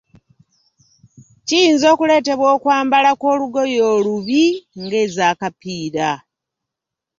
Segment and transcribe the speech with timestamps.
[1.47, 4.43] Kiyinza okuleetebwa okwambala kw'olugoye olubi
[4.81, 6.09] nga ez'akapiira.